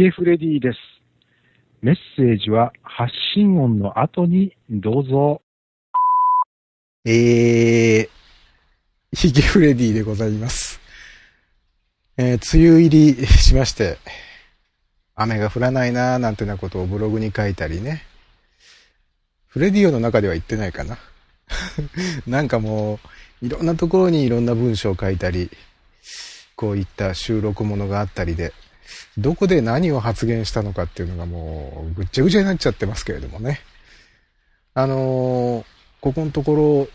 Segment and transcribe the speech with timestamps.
[0.00, 0.78] ゲフレディです。
[1.82, 5.42] メッセージは発信音の後にどうぞ。
[7.04, 8.08] えー、
[9.14, 10.80] ヒゲフレディでございます。
[12.16, 13.98] えー、梅雨入りしまして、
[15.16, 18.02] 雨が降らないなーなんてなことをブログに書いたりね。
[19.48, 20.96] フレディオの中では言ってないかな。
[22.26, 22.98] なんかも
[23.42, 25.50] う、いろんなところにいろんな文章を書いたり、
[26.56, 28.54] こういった収録ものがあったりで、
[29.18, 33.60] どこで何を発言したのかっていうのがもうぐっちゃぐちゃになっちゃってますけれどもね。
[34.74, 35.64] あのー
[36.00, 36.88] ここのところ、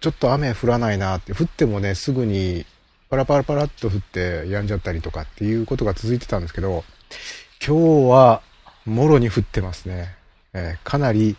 [0.00, 2.64] ちょっと雨降らないなって、降ってもね、すぐに
[3.10, 6.84] パラパラパラっと降って止んじゃったりとかっていうことが続いてたんですけど、
[7.64, 8.42] 今日は
[8.86, 10.14] もろに降ってますね。
[10.52, 11.36] えーかなり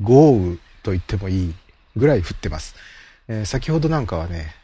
[0.00, 1.54] 豪雨と言ってもいい
[1.96, 2.74] ぐらい降ってます。
[3.28, 4.54] えー先ほどなんかはね、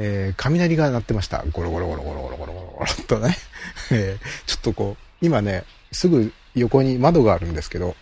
[0.00, 1.44] えー雷が鳴ってました。
[1.50, 3.36] ゴロゴロゴロゴロゴロゴロゴロゴロっとね。
[3.90, 7.96] えーちょっとこう、今ね、すぐ横に窓があるんですけど、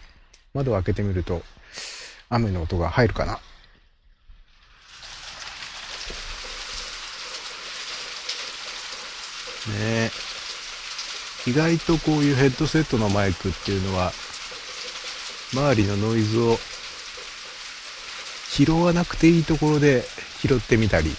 [0.53, 1.43] 窓を開けてみると、
[2.29, 3.41] 雨の音が入るかな。
[9.67, 10.11] ね
[11.47, 14.13] 意外とこういうヘッドセットのマイクっていうのは、
[15.53, 16.59] 周りのノイズを
[18.51, 20.03] 拾わなくていいところで
[20.41, 21.11] 拾ってみたり、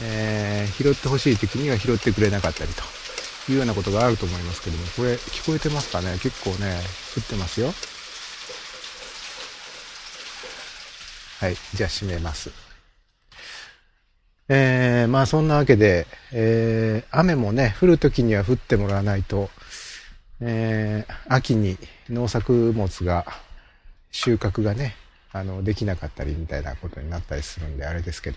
[0.00, 2.82] えー拾ってほしい時には拾ってくれなかったりと
[3.52, 6.18] いうようなことがあると思いますけども、これ聞こえてますかね？
[6.22, 6.80] 結構ね、
[7.16, 7.72] 降ってますよ。
[11.40, 12.50] はい、じゃあ閉めます。
[14.48, 19.50] えー、まあそんなわけで、えー、雨もね、降る時には降ってもらわないと、
[20.40, 23.26] えー、秋に農作物が、
[24.10, 24.96] 収穫がね、
[25.32, 28.36] あの、できなかったりみたいなことになったりするんで、あれですけど、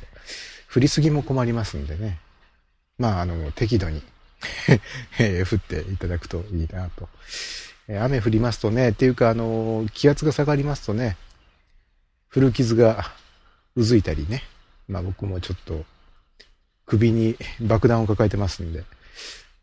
[0.73, 2.19] 降りすぎも困りますんでね、
[2.97, 4.01] まあ、あの、適度に
[5.19, 7.09] え降っていただくといいなと。
[7.87, 11.17] 雨降りますとね、っていうか、あの、気圧が下がりますとね、
[12.27, 13.13] 古傷が
[13.75, 14.43] うずいたりね、
[14.87, 15.85] まあ僕もちょっと
[16.85, 18.83] 首に爆弾を抱えてますんで、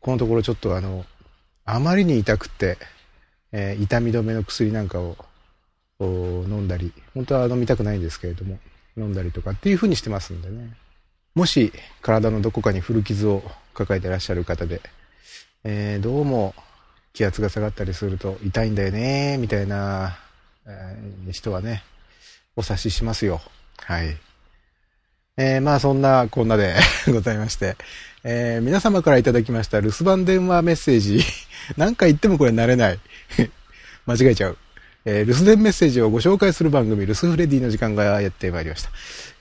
[0.00, 1.04] このところちょっとあの、
[1.64, 2.78] あまりに痛くて、
[3.50, 5.16] えー痛み止めの薬なんかを
[6.00, 8.58] 飲んだり、本当は飲みたくないんですけれども、
[8.96, 10.76] 飲んだりとかっていう風にしてますんでね。
[11.34, 11.72] もし
[12.02, 13.42] 体のどこかに古傷を
[13.74, 14.80] 抱えてらっしゃる方で、
[15.64, 16.54] えーどうも
[17.14, 20.18] 気圧が下がったりすると痛いんだよね、みたいな、
[20.66, 21.82] えー人はね、
[22.56, 23.40] お察ししますよ。
[23.78, 24.16] はい。
[25.38, 26.74] えーまあそんなこんなで
[27.08, 27.76] ございまして、
[28.24, 31.20] えー皆様からいただきました留守番電話メッセージ、
[31.76, 32.98] 何回言ってもこれ慣れない。
[34.04, 34.58] 間違えちゃう。
[35.04, 38.90] えー留守電メッセージをご紹介する番組、留守フレディの時間がやってまいりました。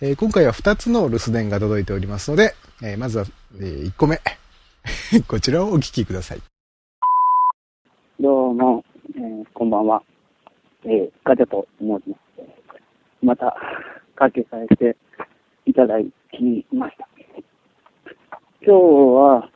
[0.01, 3.25] えー今回は2つの留守電が届いておりますので、えーまずは、
[3.59, 4.19] え1個目。
[5.27, 6.39] こちらをお聞きください。
[8.19, 8.83] どうも、
[9.15, 10.01] えーこんばんは。
[10.83, 12.21] えーガチャと申します。
[13.21, 13.55] また、
[14.15, 14.97] かけさせて
[15.67, 15.99] いただ
[16.31, 17.07] きました。
[18.63, 19.49] 今日は、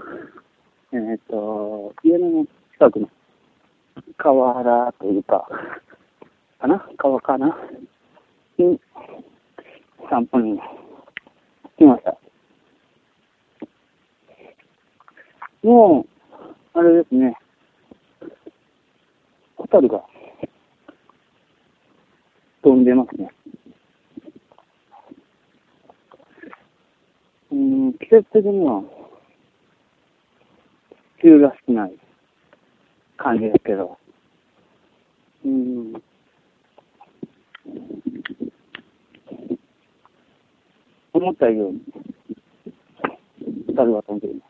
[0.92, 3.10] えっ、と、家の近くの
[4.18, 5.48] 河原というか、
[6.66, 6.90] かな？
[6.98, 7.56] 川かな？
[8.58, 8.80] に
[10.10, 10.60] 散歩に
[11.78, 12.18] 来ました。
[15.64, 16.06] も
[16.74, 17.38] う、あれですね、
[19.56, 20.04] ホタルが
[22.64, 23.32] 飛んでますね。
[27.52, 28.84] うん、季節的には、
[31.24, 31.94] 梅雨らしくない
[33.18, 33.98] 感じですけど、
[35.44, 35.75] うん、
[41.26, 41.82] 思ったように、
[43.66, 44.50] ホタルが飛んでいます。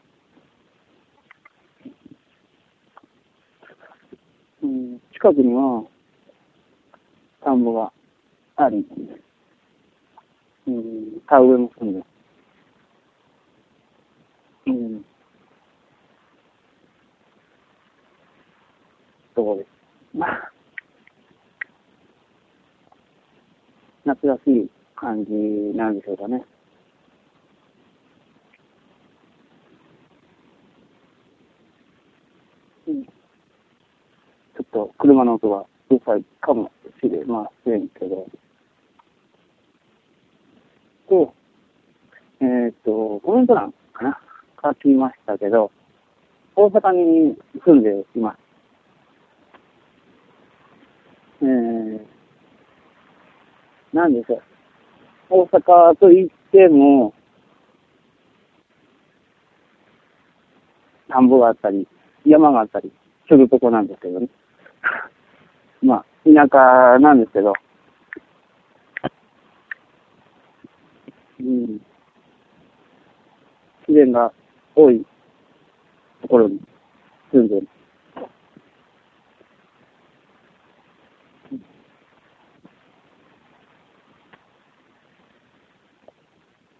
[4.63, 5.85] うん、近くには
[7.46, 7.94] 田んぼが
[8.58, 8.85] あり、
[10.67, 12.05] うん、田植えも済んで、
[14.67, 15.05] うん、
[19.34, 19.64] とこで？
[19.64, 19.67] す。
[20.14, 20.52] まあ、
[24.03, 25.32] 夏らしい感じ
[25.78, 26.44] なんでしょうかね。
[32.88, 36.70] うんちょっと車の音がうるさいかも
[37.02, 38.28] しれませんけど。
[41.09, 41.16] で、
[42.41, 44.20] えっ、と、コメント欄かな？
[44.62, 45.72] 書きましたけど、
[46.56, 48.38] 大阪に住んでいます。
[51.44, 52.02] えー、
[53.94, 54.41] なんでしょう。
[55.29, 57.14] 大阪といっても、
[61.08, 61.88] 田んぼがあったり、
[62.26, 62.91] 山があったり、
[63.29, 64.28] するとこなんですけどね。
[65.82, 67.54] まあ、田舎なんですけど、
[71.40, 71.82] うん。
[73.88, 74.32] 自然が
[74.76, 75.06] 多い
[76.22, 76.60] ところに
[77.32, 77.68] 住んでる。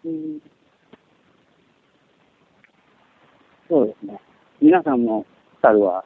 [0.06, 0.42] うん
[3.68, 4.20] そうですね。
[4.62, 5.26] 皆さんも
[5.62, 6.06] 猿は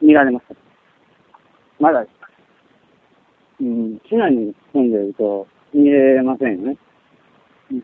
[0.00, 0.71] 見られました
[1.82, 2.06] まだ
[3.60, 6.78] うん、市内に住んでると見れませんよね。
[7.72, 7.82] うん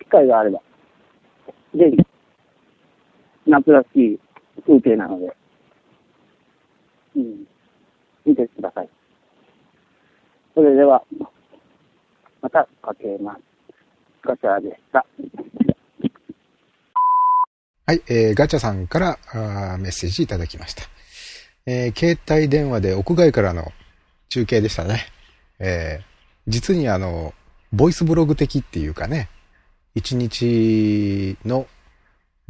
[0.00, 0.60] 機会があれば、
[1.74, 1.96] ぜひ、
[3.46, 4.20] 夏らしい
[4.66, 5.36] 風景なので、
[7.16, 7.46] うん、
[8.24, 8.88] 見てください。
[10.54, 11.02] それでは、
[12.40, 13.42] またかけます。
[14.22, 15.06] ガチャでした。
[17.86, 20.84] はい、えーガチャさんからあーメッセージいただきました。
[21.66, 23.72] えー携帯電話で屋外からの
[24.28, 25.06] 中継でしたね。
[25.58, 26.04] えー
[26.48, 27.34] 実にあの、
[27.72, 29.28] ボイスブログ的っていうかね、
[29.94, 31.66] 一日の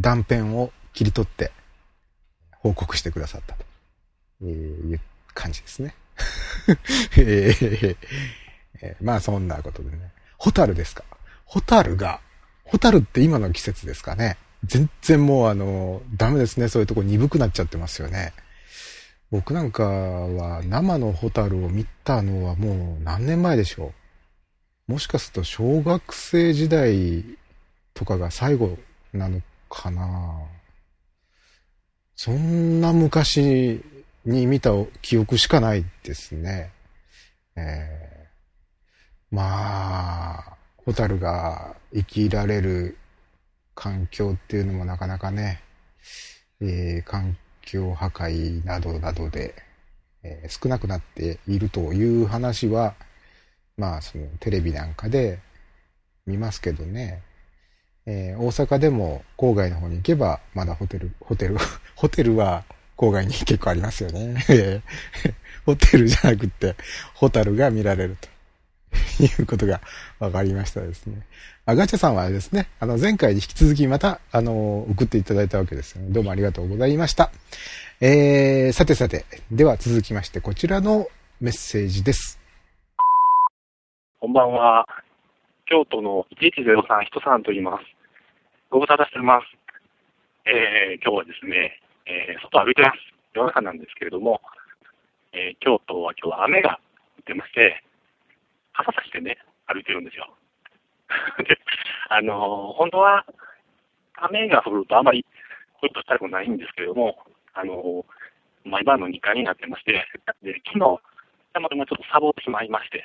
[0.00, 1.50] 断片を切り取って
[2.56, 3.54] 報告してくださった
[4.40, 5.00] と、いう
[5.34, 5.94] 感じですね。
[7.18, 7.96] えー
[8.82, 10.10] えーまあそんなことでね。
[10.38, 11.04] ホタルですか？
[11.44, 12.20] ホタルが、
[12.64, 14.36] ホタルって今の季節ですかね？
[14.64, 16.68] 全然もうあの、ダメですね。
[16.68, 18.32] そういうとこ鈍くなっちゃってますよね。
[19.30, 23.92] 僕なんかは生のホタルを見たのはもう何年前でしょ
[24.88, 24.92] う。
[24.92, 27.24] もしかすると小学生時代
[27.94, 28.76] とかが最後
[29.12, 30.42] なのかな。
[32.14, 33.82] そんな昔
[34.24, 34.70] に見た
[35.00, 36.70] 記憶しかないですね。
[37.56, 38.12] えー
[39.32, 42.98] まあ、ホタルが生きられる
[43.74, 45.62] 環境っていうのもなかなかね、
[46.60, 49.54] えー環境破壊などなどで、
[50.22, 52.94] えー少なくなっているという話は、
[53.76, 55.40] まあ、そのテレビなんかで
[56.26, 57.22] 見ますけどね、
[58.06, 61.56] えー大阪でも郊外の方に行けば、まだホテル、ホテル、
[61.96, 62.64] ホテルは
[62.96, 64.44] 郊外に結構ありますよね。
[65.66, 66.76] ホテルじゃなくって、
[67.14, 68.28] ホタルが見られると。
[69.20, 69.80] いうことが
[70.18, 71.26] 分かりましたですね。
[71.66, 76.12] あ、ガチャさんはですね、あの、前回に引き続きまた、あの、送っていただいたわけですよね。
[76.12, 77.30] どうもありがとうございました。
[78.00, 81.06] えー、さてさて、では続きまして、こちらの
[81.40, 82.40] メッセージです。
[84.20, 84.86] こんばんは。
[85.66, 87.84] 京都の1103人さんと言います。
[88.70, 89.46] ご無沙汰しております。
[90.44, 92.98] えー、今日はですね、えー、外歩いてます。
[93.34, 94.40] 夜中なんですけれども、
[95.32, 96.80] えー、京都は今日は雨が
[97.18, 97.82] 降ってまして、
[98.72, 100.34] 傘さしてね、歩いてるんですよ。
[101.44, 101.58] で、
[102.08, 103.24] あのー本当は、
[104.16, 105.24] 雨が降るとあまり
[105.80, 107.24] 降るとしたくないんですけれども、
[107.54, 108.04] あのー
[108.64, 110.06] 毎晩の2階になってまして、
[110.40, 111.00] で、昨日、
[111.52, 113.04] たまたまちょっとサボってしまいまして、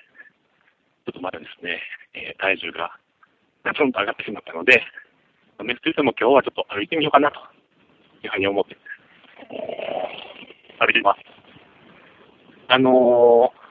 [1.06, 1.82] ちょっとまだですね、
[2.14, 2.96] えー体重が
[3.64, 4.84] ガツンと上がってしまったので、
[5.64, 7.40] メスといても今日はちょっと歩いてみようかなと
[8.24, 8.78] いうふうに思って、
[10.80, 11.22] 歩いています。
[12.68, 13.67] あのー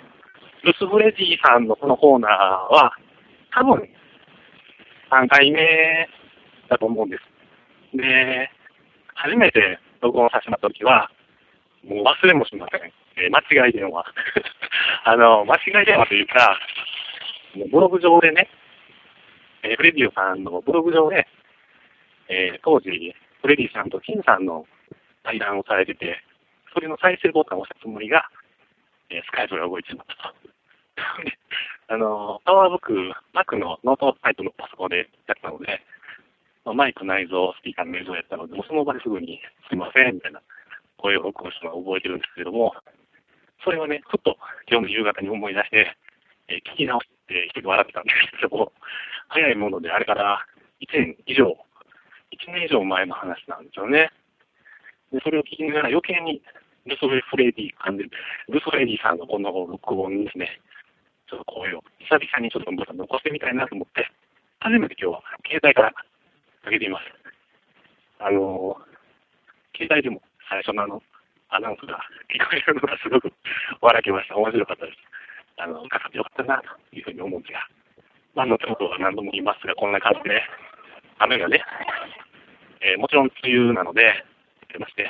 [0.67, 2.31] ルスフレジーさんのこのコーナー
[2.75, 2.93] は、
[3.55, 3.89] 多分、
[5.11, 6.09] 3回目
[6.69, 7.97] だと思うんです。
[7.97, 8.51] で、
[9.15, 11.09] 初めて録音させたときは、
[11.85, 12.93] もう忘れもしません。
[13.17, 14.05] えー間違い電話。
[15.05, 16.59] あの、間違い電話というか、
[17.55, 18.49] もうブログ上でね、
[19.63, 21.27] えーフレディオさんのブログ上で、
[22.29, 24.67] えー当時、フレディさんと金さんの
[25.23, 26.21] 対談をされてて、
[26.75, 28.29] それの再生ボタンを押したつもりが、
[29.11, 30.56] えースカイプが動いてしまったと。
[31.89, 32.93] あの、パワーブック、
[33.35, 35.81] Mac のノートタイプのパソコンでやったので、
[36.65, 40.43] マイク内蔵、スピーカーの内蔵やったので、もうその場ですぐに、すいません、みたいな
[40.99, 42.75] 声を録音したのを覚えてるんですけども、
[43.63, 44.37] それをね、ふっと
[44.71, 45.97] 今日の夕方に思い出して、
[46.49, 48.73] えー聞き直して一人笑ってたんですけども、
[49.29, 50.47] 早いものであれから
[50.81, 51.57] 1年以上、
[52.31, 54.11] 1年以上前の話なんですよね。
[55.13, 56.43] で、それを聞きながら余計に
[56.87, 58.11] ルスフレディ感じる、
[58.49, 60.61] ルスフレディさんのこの録音にですね、
[61.29, 64.07] ちょっと声を久々にちょっと残してみたいなと思って、
[64.61, 66.05] 初めて今日は携帯からか
[66.71, 67.07] けてみます。
[68.19, 71.03] あのー、携帯でも最初のあの、
[71.51, 71.99] アナウンスが
[72.31, 73.33] 聞こえるのがすごく
[73.81, 74.37] 笑けました。
[74.37, 74.99] 面白かったです。
[75.59, 77.67] あの、かかってよかったな、というふうに思うんですが。
[78.35, 80.43] まあ、後ほどは何度も言いますが、こんな感じで、
[81.19, 81.63] 雨がね、
[82.83, 84.25] えーもちろん梅雨なので、
[84.73, 85.09] 出まして、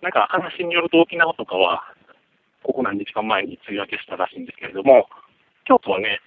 [0.00, 1.94] なんか話によると沖縄とかは、
[2.62, 5.08] ここ何日間前に梅雨明けしたらしいんですけれども、
[5.64, 6.20] 京都はね、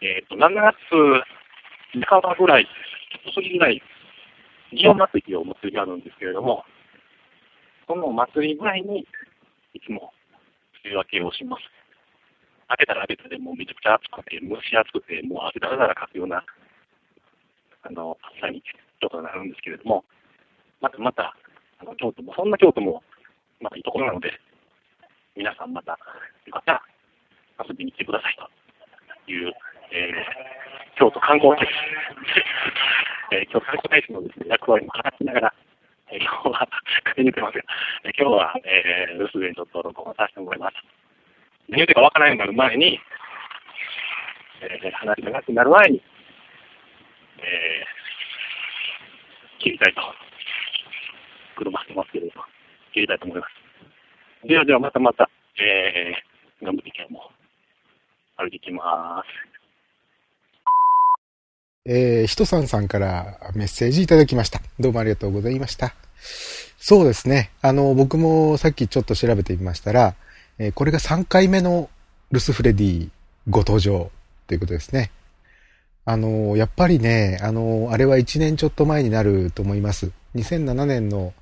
[0.00, 0.74] えっ、と、7月
[2.06, 2.68] 半ばぐらい、
[3.26, 3.82] 遅ぎぐらい、
[4.72, 6.64] 祇園祭りをお祭りがあるんですけれども、
[7.86, 9.06] その祭りぐらいに、
[9.74, 10.12] いつも
[10.84, 11.62] 梅雨明けをします。
[12.68, 16.44] 開けたら開けたでもうめちゃくちゃ暑くて、蒸し暑くて、もう汗だらだらかくような、
[17.82, 20.04] あの、暑さにちょっとなるんですけれども、
[20.80, 21.34] またまた、
[21.80, 23.02] あの、京都も、そんな京都も、
[23.60, 24.30] またいいところなので、
[25.38, 25.98] 皆さんまた、よ
[26.50, 26.82] かったら
[27.62, 29.54] 遊びに来てくださいという、
[29.94, 31.70] えー、京都観光大使、
[33.30, 35.54] えー、京都観光大使のですね、役割も果たしながら、
[36.10, 36.66] えー、今日は、
[37.14, 37.62] 駆け抜けますが、
[38.02, 40.74] えー、今日は、えー、留守でちょっと録音させてもらいます。
[41.70, 42.98] 何言うてかわからないようになる前に、
[44.58, 46.02] えー、話がなくなる前に、
[47.38, 50.02] えー、切りたいと。
[51.54, 52.44] 車してますけれども、
[52.92, 53.57] 切りたいと思います。
[54.44, 55.28] ではではまたまた、
[55.60, 57.22] えー、頑張って今日も
[58.36, 59.48] 歩いていきます。
[61.90, 64.60] えー、ひとさんさんからメッセージいただきました。
[64.78, 65.94] どうもありがとうございました。
[66.78, 67.50] そうですね。
[67.62, 70.14] あの、僕もさっきちょっと調べてみましたら、
[70.58, 71.90] えーこれが3回目の
[72.30, 73.10] ルスフレディ
[73.48, 74.10] ご登場
[74.46, 75.10] ということですね。
[76.04, 80.12] あの、やっぱりね、あの、あれは1年ちょっと前になると思います。
[80.36, 81.34] 2007年の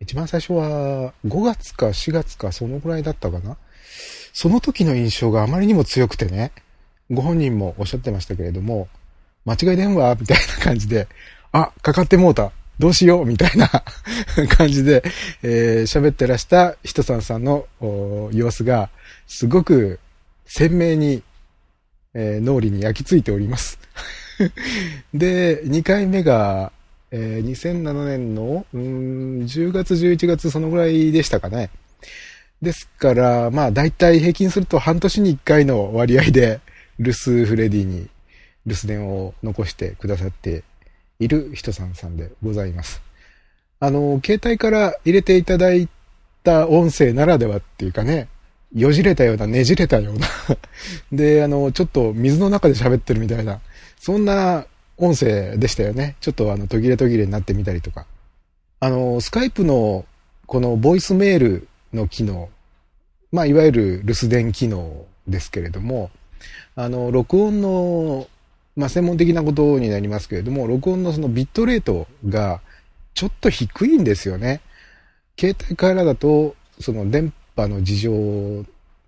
[0.00, 3.56] 一番最初は5月か4月かそのぐらいだったかな。
[4.32, 6.52] その時の印象があまりにも強くてね、
[7.10, 8.88] ご本人もおっしゃってましたけれども、
[9.46, 10.16] 間違い電話？
[10.16, 11.08] みたいな感じで、
[11.52, 12.52] あ、かかってもうた。
[12.78, 13.24] どうしよう？
[13.24, 13.70] みたいな
[14.58, 15.02] 感じで、
[15.42, 17.66] えー喋ってらしたひとさんさんの
[18.32, 18.90] 様子が、
[19.26, 19.98] すごく
[20.44, 21.22] 鮮明に、
[22.12, 23.78] えー脳裏に焼き付いております。
[25.14, 26.72] で、2回目が、
[27.18, 28.80] えー2007年の、うん、
[29.44, 31.70] 10月、11月、そのぐらいでしたかね。
[32.60, 36.60] ですから、まあ、だいたい平均すると半年に1回の割合で、
[36.98, 38.08] 留守フレディに
[38.66, 40.62] 留守電を残してくださって
[41.18, 43.00] いる人さんさんでございます。
[43.80, 45.88] あの、携帯から入れていただい
[46.44, 48.28] た音声ならではっていうかね、
[48.74, 50.26] よじれたような、ねじれたような、
[51.12, 53.60] で、あの、ちょっと水の中で喋ってるみたいな、
[53.98, 54.66] そんな
[54.98, 56.16] 音声でしたよね。
[56.20, 58.06] ちょっとあの、途切れ途切れになってみたりとか。
[58.80, 60.04] あの、スカイプの
[60.46, 62.48] このボイスメールの機能、
[63.32, 66.10] まあ、いわゆる留守電機能ですけれども、
[66.74, 68.26] あの、録音の、
[68.76, 72.60] まあ、専門的なことになりますけれども、録音のそのビットレートが
[73.14, 74.60] ちょっと低いんですよね。
[75.38, 78.12] 携帯からだと、その電波の事情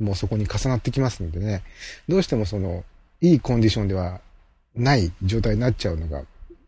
[0.01, 1.63] もそこに重なってきますのでね、
[2.09, 2.85] どうしてもその、
[3.21, 4.21] いいコンディションでは
[4.79, 6.23] ない状態になっちゃうのが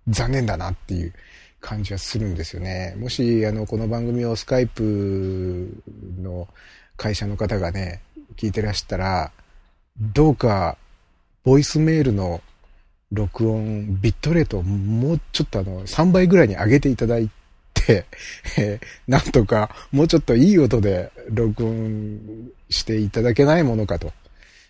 [0.09, 1.13] 残念だなっていう
[1.61, 2.95] 感じはするんですよね。
[2.99, 5.83] もし、あの、この番組をスカイプ
[6.21, 6.49] の
[6.97, 8.03] 会社の方がね、
[8.37, 9.33] 聞いてらしたら、
[9.99, 10.77] どうか、
[11.45, 12.41] ボイスメールの
[13.13, 17.31] 録音、ビットレートをもうちょっとあの、3倍ぐらいに上げていただい
[17.75, 18.07] て、
[19.07, 24.13] なんとか、もうちょっといい音で録音していただけないものかと、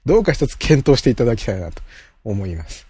[0.07, 1.83] どうか一つ検討していただきたいなと
[2.25, 2.90] 思います。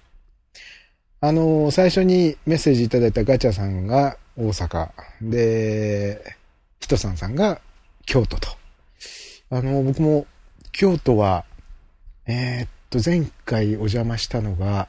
[1.22, 6.36] あの、最初にメッセージいただいたガチャさんが大阪、で、
[6.80, 7.60] ひとさんさんが
[8.06, 8.48] 京都と。
[9.50, 10.26] あの、僕も
[10.72, 11.44] 京都は、
[12.26, 14.88] えーっと、前回お邪魔したのが、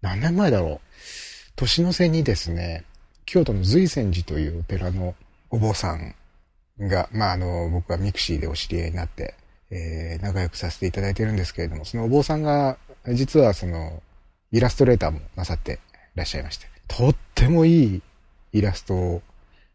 [0.00, 0.80] 何年前だろう。
[1.54, 2.84] 年の瀬にですね、
[3.24, 5.14] 京都の随泉寺というお寺の
[5.50, 6.16] お坊さん
[6.80, 9.34] が、まあ、あの、僕は mixi でお知り合いになって、
[9.70, 12.76] えー仲良くさせていただいてるんですけれども、そのお坊さんが、
[13.06, 14.02] 実はその、
[14.52, 15.80] イラストレーターもなさって
[16.14, 18.02] いらっしゃいまして、とってもいい
[18.52, 19.22] イラストを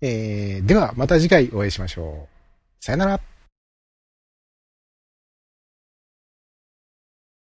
[0.00, 2.34] えー、ではまた次回お会いしましょう。
[2.84, 3.33] さよなら。